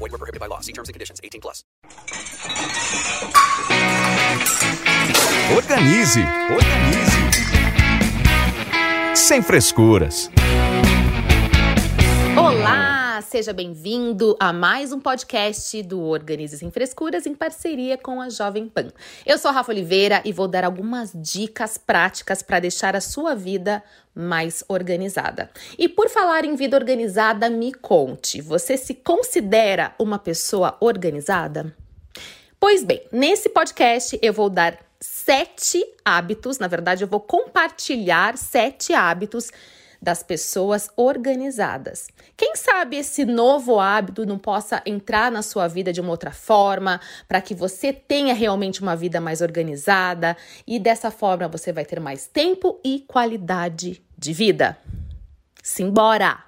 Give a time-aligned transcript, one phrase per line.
[0.00, 0.60] Void were prohibited by law.
[0.60, 1.20] See terms and conditions.
[1.22, 1.62] 18 plus.
[5.54, 6.16] Organize,
[6.50, 7.12] organize.
[9.14, 10.30] Sem frescuras.
[12.34, 18.30] Olá, seja bem-vindo a mais um podcast do Organize Sem Frescuras em parceria com a
[18.30, 18.88] Jovem Pan.
[19.26, 23.34] Eu sou a Rafa Oliveira e vou dar algumas dicas práticas para deixar a sua
[23.34, 23.82] vida
[24.14, 25.50] mais organizada.
[25.78, 31.76] E por falar em vida organizada, me conte, você se considera uma pessoa organizada?
[32.58, 38.94] Pois bem, nesse podcast eu vou dar sete hábitos, na verdade, eu vou compartilhar sete
[38.94, 39.50] hábitos
[40.00, 42.08] das pessoas organizadas.
[42.36, 47.00] Quem sabe esse novo hábito não possa entrar na sua vida de uma outra forma,
[47.28, 52.00] para que você tenha realmente uma vida mais organizada e dessa forma você vai ter
[52.00, 54.78] mais tempo e qualidade de vida.
[55.62, 56.44] Simbora!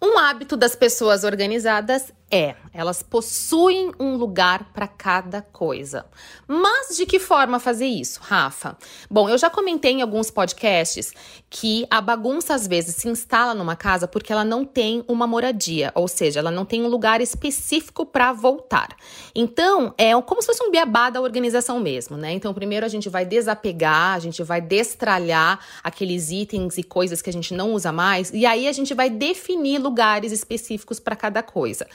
[0.00, 6.04] Um hábito das pessoas organizadas é, elas possuem um lugar para cada coisa.
[6.46, 8.76] Mas de que forma fazer isso, Rafa?
[9.10, 11.12] Bom, eu já comentei em alguns podcasts
[11.48, 15.90] que a bagunça às vezes se instala numa casa porque ela não tem uma moradia,
[15.94, 18.88] ou seja, ela não tem um lugar específico para voltar.
[19.34, 22.32] Então, é como se fosse um beabá da organização mesmo, né?
[22.32, 27.30] Então, primeiro a gente vai desapegar, a gente vai destralhar aqueles itens e coisas que
[27.30, 31.42] a gente não usa mais, e aí a gente vai definir lugares específicos para cada
[31.42, 31.86] coisa.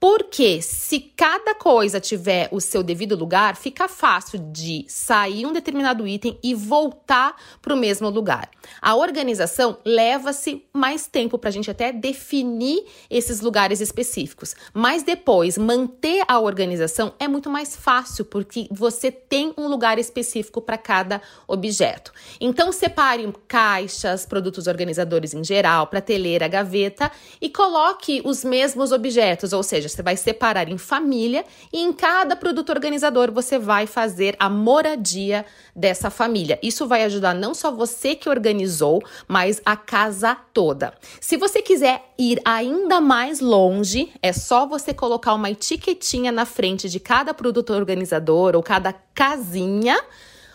[0.00, 6.08] Porque se cada coisa tiver o seu devido lugar, fica fácil de sair um determinado
[6.08, 8.50] item e voltar para o mesmo lugar.
[8.80, 14.54] A organização leva-se mais tempo para a gente até definir esses lugares específicos.
[14.72, 20.62] Mas depois, manter a organização é muito mais fácil, porque você tem um lugar específico
[20.62, 22.10] para cada objeto.
[22.40, 29.62] Então, separe caixas, produtos organizadores em geral, prateleira, gaveta e coloque os mesmos objetos, ou
[29.70, 34.50] seja, você vai separar em família e em cada produto organizador você vai fazer a
[34.50, 36.58] moradia dessa família.
[36.62, 40.92] Isso vai ajudar não só você que organizou, mas a casa toda.
[41.20, 46.88] Se você quiser ir ainda mais longe, é só você colocar uma etiquetinha na frente
[46.88, 49.98] de cada produto organizador ou cada casinha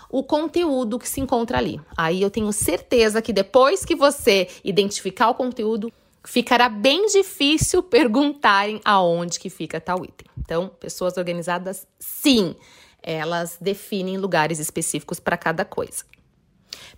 [0.10, 1.80] o conteúdo que se encontra ali.
[1.98, 5.92] Aí eu tenho certeza que depois que você identificar o conteúdo,
[6.26, 10.28] ficará bem difícil perguntarem aonde que fica tal item.
[10.38, 12.56] Então, pessoas organizadas, sim,
[13.02, 16.04] elas definem lugares específicos para cada coisa.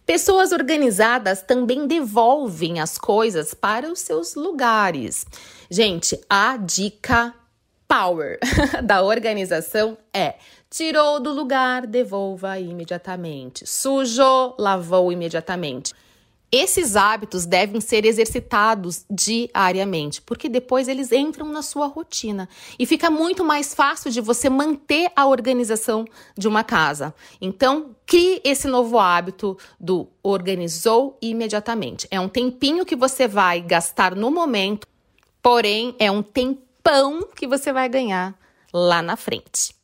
[0.06, 5.26] Pessoas organizadas também devolvem as coisas para os seus lugares.
[5.70, 7.34] Gente, a dica
[7.88, 8.40] power
[8.84, 10.36] da organização é:
[10.70, 13.68] tirou do lugar, devolva imediatamente.
[13.68, 15.94] Sujou, lavou imediatamente.
[16.50, 22.48] Esses hábitos devem ser exercitados diariamente, porque depois eles entram na sua rotina
[22.80, 26.06] e fica muito mais fácil de você manter a organização
[26.38, 27.14] de uma casa.
[27.42, 32.08] Então, crie esse novo hábito do organizou imediatamente.
[32.10, 34.88] É um tempinho que você vai gastar no momento,
[35.42, 38.34] porém é um tempão que você vai ganhar
[38.72, 39.77] lá na frente.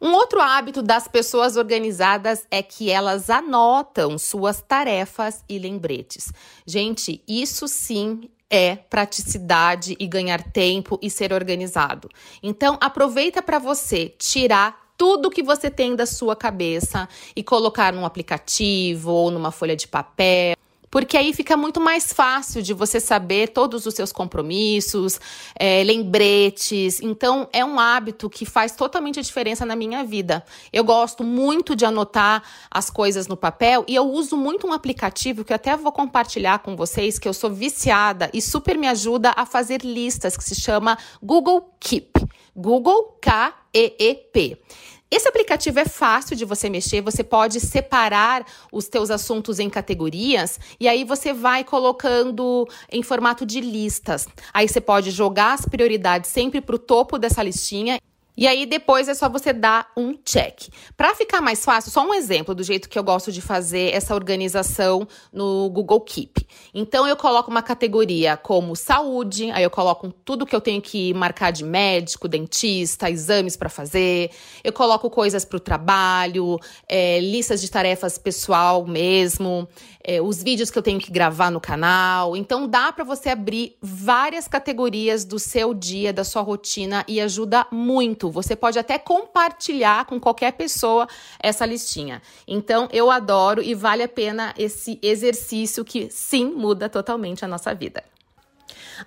[0.00, 6.32] Um outro hábito das pessoas organizadas é que elas anotam suas tarefas e lembretes.
[6.66, 12.08] Gente, isso sim é praticidade e ganhar tempo e ser organizado.
[12.42, 18.06] Então, aproveita para você tirar tudo que você tem da sua cabeça e colocar num
[18.06, 20.56] aplicativo ou numa folha de papel
[20.96, 25.20] porque aí fica muito mais fácil de você saber todos os seus compromissos,
[25.54, 27.02] é, lembretes.
[27.02, 30.42] Então, é um hábito que faz totalmente a diferença na minha vida.
[30.72, 35.44] Eu gosto muito de anotar as coisas no papel e eu uso muito um aplicativo
[35.44, 39.34] que eu até vou compartilhar com vocês, que eu sou viciada e super me ajuda
[39.36, 42.26] a fazer listas, que se chama Google Keep.
[42.56, 44.58] Google K-E-E-P.
[45.08, 50.58] Esse aplicativo é fácil de você mexer, você pode separar os teus assuntos em categorias
[50.80, 54.26] e aí você vai colocando em formato de listas.
[54.52, 58.00] Aí você pode jogar as prioridades sempre para o topo dessa listinha
[58.36, 60.68] E aí depois é só você dar um check.
[60.96, 64.14] Para ficar mais fácil, só um exemplo do jeito que eu gosto de fazer essa
[64.14, 66.46] organização no Google Keep.
[66.74, 71.14] Então eu coloco uma categoria como saúde, aí eu coloco tudo que eu tenho que
[71.14, 74.30] marcar de médico, dentista, exames para fazer.
[74.62, 76.58] Eu coloco coisas para o trabalho,
[76.88, 79.66] é, listas de tarefas pessoal mesmo,
[80.04, 82.36] é, os vídeos que eu tenho que gravar no canal.
[82.36, 87.66] Então dá para você abrir várias categorias do seu dia, da sua rotina e ajuda
[87.72, 88.25] muito.
[88.30, 91.08] Você pode até compartilhar com qualquer pessoa
[91.38, 92.22] essa listinha.
[92.46, 97.74] Então eu adoro e vale a pena esse exercício que sim muda totalmente a nossa
[97.74, 98.02] vida.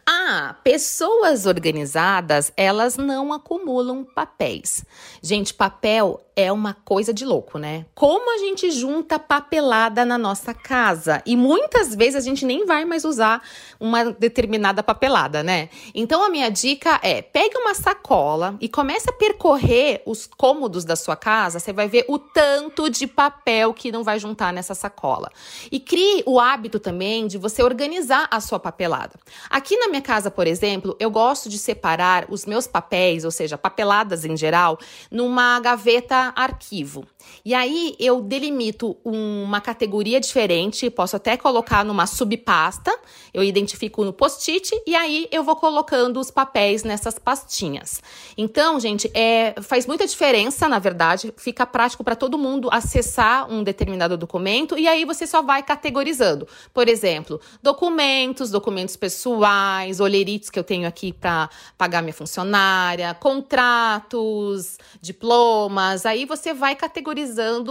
[0.06, 4.86] Ah, pessoas organizadas, elas não acumulam papéis.
[5.21, 7.86] Gente, papel é uma coisa de louco, né?
[7.94, 12.86] Como a gente junta papelada na nossa casa e muitas vezes a gente nem vai
[12.86, 13.44] mais usar
[13.77, 15.68] uma determinada papelada, né?
[15.94, 20.95] Então a minha dica é: pegue uma sacola e comece a percorrer os cômodos da
[20.95, 25.30] sua casa, você vai ver o tanto de papel que não vai juntar nessa sacola.
[25.69, 29.19] E crie o hábito também de você organizar a sua papelada.
[29.50, 33.57] Aqui na minha casa, por exemplo, eu gosto de separar os meus papéis, ou seja,
[33.57, 34.80] papeladas em geral,
[35.12, 37.05] numa gaveta arquivo.
[37.44, 42.92] E aí eu delimito uma categoria diferente, posso até colocar numa subpasta,
[43.33, 48.01] eu identifico no post-it e aí eu vou colocando os papéis nessas pastinhas.
[48.38, 53.63] Então, gente, é, faz muita diferença, na verdade, fica prático para todo mundo acessar um
[53.63, 56.48] determinado documento e aí você só vai categorizando.
[56.74, 64.77] Por exemplo, documentos, documentos pessoais, olherites que eu tenho aqui para pagar minha funcionária, contratos,
[65.01, 67.19] diplomas, aí você vai categorizando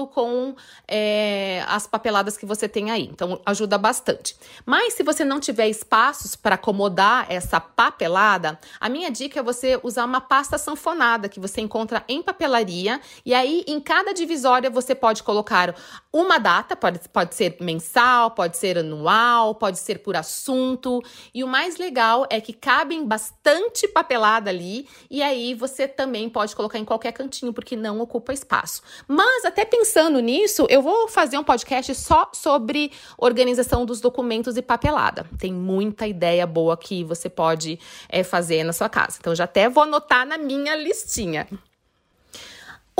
[0.07, 0.55] com
[0.87, 3.09] é, as papeladas que você tem aí.
[3.11, 4.37] Então, ajuda bastante.
[4.65, 9.79] Mas se você não tiver espaços para acomodar essa papelada, a minha dica é você
[9.83, 13.01] usar uma pasta sanfonada que você encontra em papelaria.
[13.25, 15.75] E aí, em cada divisória, você pode colocar
[16.13, 21.03] uma data, pode, pode ser mensal, pode ser anual, pode ser por assunto.
[21.35, 24.89] E o mais legal é que cabem bastante papelada ali.
[25.11, 28.83] E aí, você também pode colocar em qualquer cantinho, porque não ocupa espaço.
[29.07, 34.63] Mas até pensando nisso, eu vou fazer um podcast só sobre organização dos documentos e
[34.63, 35.27] papelada.
[35.39, 37.79] Tem muita ideia boa que você pode
[38.09, 39.17] é, fazer na sua casa.
[39.21, 41.47] Então já até vou anotar na minha listinha.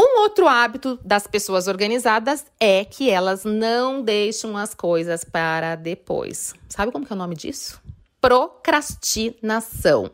[0.01, 6.55] Um outro hábito das pessoas organizadas é que elas não deixam as coisas para depois.
[6.69, 7.81] Sabe como que é o nome disso?
[8.21, 10.13] Procrastinação.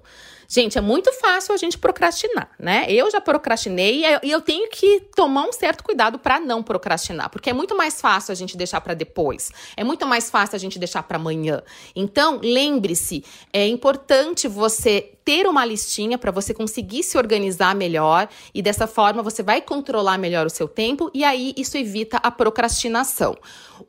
[0.48, 2.86] Gente, é muito fácil a gente procrastinar, né?
[2.88, 7.50] Eu já procrastinei e eu tenho que tomar um certo cuidado para não procrastinar, porque
[7.50, 10.78] é muito mais fácil a gente deixar para depois, é muito mais fácil a gente
[10.78, 11.62] deixar para amanhã.
[11.94, 18.60] Então, lembre-se, é importante você ter uma listinha para você conseguir se organizar melhor e
[18.60, 23.34] dessa forma você vai controlar melhor o seu tempo e aí isso evita a procrastinação.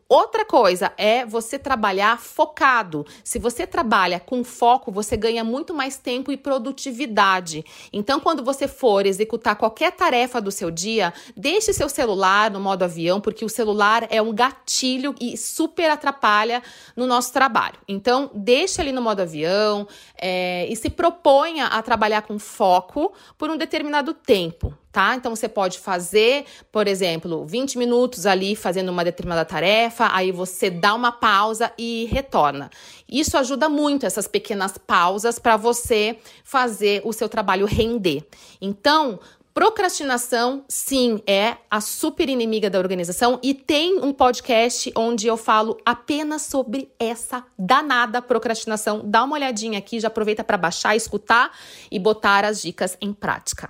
[0.07, 3.05] Outra coisa é você trabalhar focado.
[3.23, 7.65] Se você trabalha com foco, você ganha muito mais tempo e produtividade.
[7.91, 12.83] Então, quando você for executar qualquer tarefa do seu dia, deixe seu celular no modo
[12.83, 16.61] avião, porque o celular é um gatilho e super atrapalha
[16.95, 17.79] no nosso trabalho.
[17.87, 19.87] Então, deixe ali no modo avião
[20.21, 25.13] é, e se proponha a trabalhar com foco por um determinado tempo tá?
[25.13, 30.69] Então você pode fazer, por exemplo, 20 minutos ali fazendo uma determinada tarefa, aí você
[30.69, 32.69] dá uma pausa e retorna.
[33.11, 38.25] Isso ajuda muito essas pequenas pausas para você fazer o seu trabalho render.
[38.61, 39.19] Então,
[39.53, 45.77] Procrastinação, sim, é a super inimiga da organização e tem um podcast onde eu falo
[45.85, 49.01] apenas sobre essa danada procrastinação.
[49.05, 51.57] Dá uma olhadinha aqui, já aproveita para baixar, escutar
[51.89, 53.69] e botar as dicas em prática.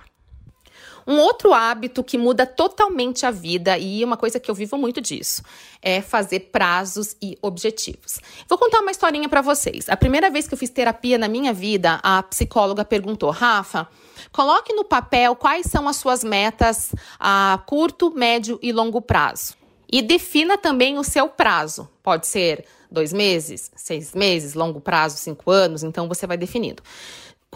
[1.06, 5.00] Um outro hábito que muda totalmente a vida, e uma coisa que eu vivo muito
[5.00, 5.42] disso,
[5.80, 8.18] é fazer prazos e objetivos.
[8.48, 9.88] Vou contar uma historinha para vocês.
[9.88, 13.86] A primeira vez que eu fiz terapia na minha vida, a psicóloga perguntou: Rafa,
[14.32, 19.54] coloque no papel quais são as suas metas a curto, médio e longo prazo.
[19.90, 21.88] E defina também o seu prazo.
[22.02, 26.82] Pode ser dois meses, seis meses, longo prazo, cinco anos, então você vai definindo.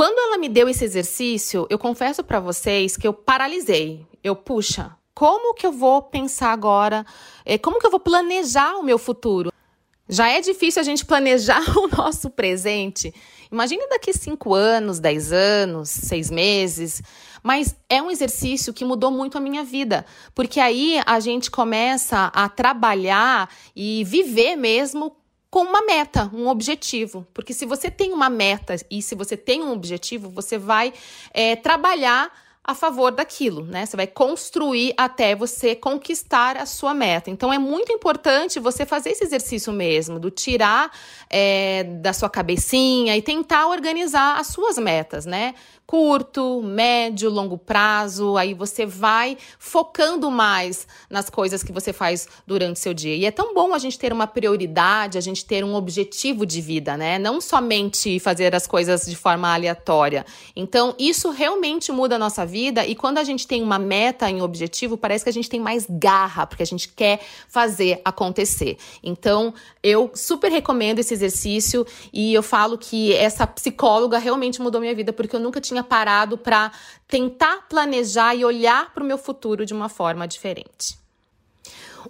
[0.00, 4.06] Quando ela me deu esse exercício, eu confesso para vocês que eu paralisei.
[4.24, 7.04] Eu, puxa, como que eu vou pensar agora?
[7.44, 9.52] É, como que eu vou planejar o meu futuro?
[10.08, 13.14] Já é difícil a gente planejar o nosso presente.
[13.52, 17.02] Imagine daqui cinco anos, dez anos, seis meses.
[17.42, 22.32] Mas é um exercício que mudou muito a minha vida, porque aí a gente começa
[22.34, 25.14] a trabalhar e viver mesmo
[25.50, 27.26] com uma meta, um objetivo.
[27.34, 30.92] Porque se você tem uma meta e se você tem um objetivo, você vai
[31.34, 33.86] é, trabalhar a favor daquilo, né?
[33.86, 37.30] Você vai construir até você conquistar a sua meta.
[37.30, 40.92] Então é muito importante você fazer esse exercício mesmo, do tirar
[41.28, 45.54] é, da sua cabecinha e tentar organizar as suas metas, né?
[45.90, 52.76] Curto, médio, longo prazo, aí você vai focando mais nas coisas que você faz durante
[52.76, 53.16] o seu dia.
[53.16, 56.60] E é tão bom a gente ter uma prioridade, a gente ter um objetivo de
[56.60, 57.18] vida, né?
[57.18, 60.24] Não somente fazer as coisas de forma aleatória.
[60.54, 64.42] Então, isso realmente muda a nossa vida e quando a gente tem uma meta em
[64.42, 67.18] objetivo, parece que a gente tem mais garra, porque a gente quer
[67.48, 68.78] fazer acontecer.
[69.02, 74.94] Então, eu super recomendo esse exercício e eu falo que essa psicóloga realmente mudou minha
[74.94, 76.72] vida, porque eu nunca tinha parado para
[77.06, 80.98] tentar planejar e olhar para o meu futuro de uma forma diferente.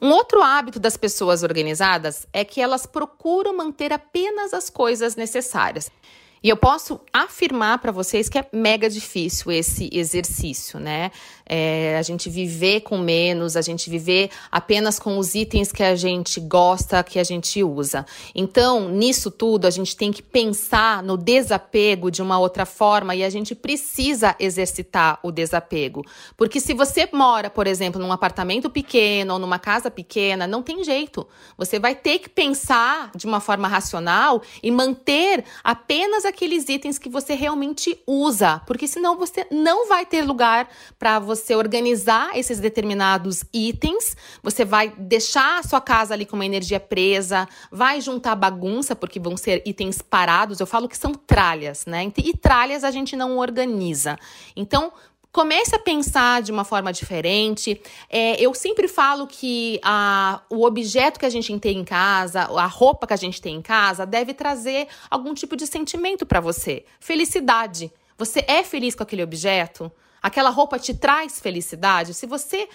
[0.00, 5.91] Um outro hábito das pessoas organizadas é que elas procuram manter apenas as coisas necessárias.
[6.42, 11.11] E eu posso afirmar para vocês que é mega difícil esse exercício, né?
[11.44, 15.97] É, a gente viver com menos, a gente viver apenas com os itens que a
[15.97, 18.06] gente gosta, que a gente usa.
[18.35, 23.25] Então, nisso tudo, a gente tem que pensar no desapego de uma outra forma e
[23.25, 26.06] a gente precisa exercitar o desapego.
[26.37, 30.85] Porque se você mora, por exemplo, num apartamento pequeno ou numa casa pequena, não tem
[30.85, 31.26] jeito.
[31.59, 37.08] Você vai ter que pensar de uma forma racional e manter apenas aqueles itens que
[37.08, 40.68] você realmente usa, porque senão você não vai ter lugar
[40.99, 46.46] para você organizar esses determinados itens, você vai deixar a sua casa ali com uma
[46.46, 50.60] energia presa, vai juntar bagunça, porque vão ser itens parados.
[50.60, 52.10] Eu falo que são tralhas, né?
[52.16, 54.18] E tralhas a gente não organiza.
[54.56, 54.92] Então,
[55.32, 57.80] Comece a pensar de uma forma diferente.
[58.08, 62.66] É, eu sempre falo que a, o objeto que a gente tem em casa, a
[62.66, 66.84] roupa que a gente tem em casa, deve trazer algum tipo de sentimento para você.
[66.99, 67.92] Felicidade.
[68.18, 69.90] Você é feliz com aquele objeto?
[70.20, 72.12] Aquela roupa te traz felicidade?
[72.12, 72.68] Se você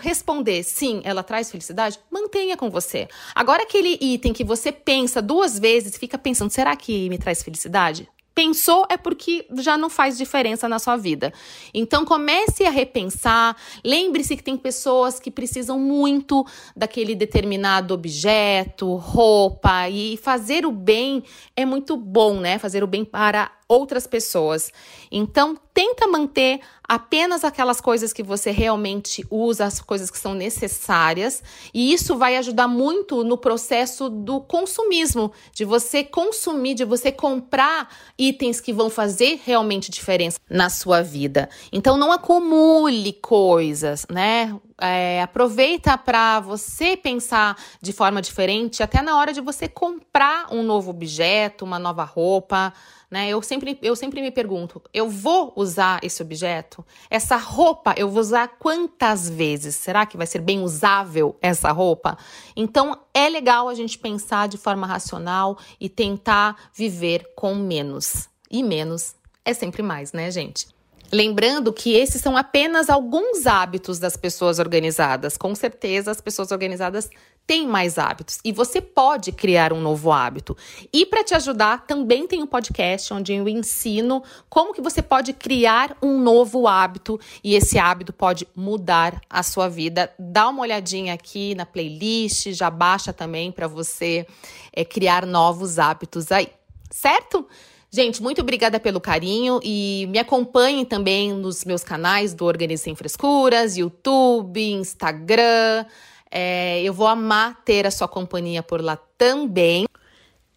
[0.00, 3.08] responder sim, ela traz felicidade, mantenha com você.
[3.34, 8.08] Agora, aquele item que você pensa duas vezes, fica pensando: será que me traz felicidade?
[8.34, 11.32] Pensou é porque já não faz diferença na sua vida.
[11.72, 13.56] Então comece a repensar.
[13.84, 16.44] Lembre-se que tem pessoas que precisam muito
[16.76, 21.22] daquele determinado objeto, roupa e fazer o bem
[21.56, 22.58] é muito bom, né?
[22.58, 24.70] Fazer o bem para outras pessoas.
[25.10, 31.42] Então, tenta manter apenas aquelas coisas que você realmente usa, as coisas que são necessárias,
[31.72, 37.88] e isso vai ajudar muito no processo do consumismo, de você consumir, de você comprar
[38.28, 41.48] itens que vão fazer realmente diferença na sua vida.
[41.72, 44.54] Então, não acumule coisas, né?
[44.80, 50.64] É, aproveita para você pensar de forma diferente, até na hora de você comprar um
[50.64, 52.72] novo objeto, uma nova roupa.
[53.08, 53.28] Né?
[53.28, 56.84] Eu, sempre, eu sempre me pergunto: eu vou usar esse objeto?
[57.08, 59.76] Essa roupa eu vou usar quantas vezes?
[59.76, 62.18] Será que vai ser bem usável essa roupa?
[62.56, 68.28] Então é legal a gente pensar de forma racional e tentar viver com menos.
[68.50, 69.14] E menos
[69.44, 70.73] é sempre mais, né, gente?
[71.14, 75.36] Lembrando que esses são apenas alguns hábitos das pessoas organizadas.
[75.36, 77.08] Com certeza, as pessoas organizadas
[77.46, 80.56] têm mais hábitos e você pode criar um novo hábito.
[80.92, 85.32] E para te ajudar, também tem um podcast onde eu ensino como que você pode
[85.32, 90.12] criar um novo hábito e esse hábito pode mudar a sua vida.
[90.18, 94.26] Dá uma olhadinha aqui na playlist, já baixa também para você
[94.72, 96.48] é, criar novos hábitos aí,
[96.90, 97.46] certo?
[97.94, 102.96] Gente, muito obrigada pelo carinho e me acompanhem também nos meus canais do Organize Sem
[102.96, 105.86] Frescuras, YouTube, Instagram.
[106.28, 109.86] É, eu vou amar ter a sua companhia por lá também.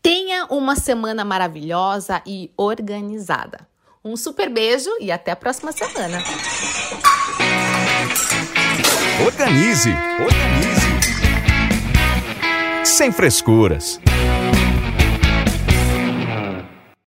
[0.01, 3.67] Tenha uma semana maravilhosa e organizada.
[4.03, 6.17] Um super beijo e até a próxima semana.
[9.24, 9.91] Organize,
[10.25, 10.88] organize.
[12.84, 14.00] Sem frescuras.